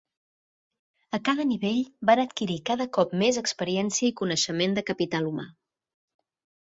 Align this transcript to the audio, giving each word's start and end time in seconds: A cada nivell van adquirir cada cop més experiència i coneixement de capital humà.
A 1.17 1.19
cada 1.29 1.45
nivell 1.49 1.81
van 2.11 2.21
adquirir 2.23 2.57
cada 2.71 2.87
cop 2.99 3.13
més 3.25 3.39
experiència 3.43 4.09
i 4.13 4.17
coneixement 4.23 4.77
de 4.79 4.85
capital 4.93 5.33
humà. 5.33 5.47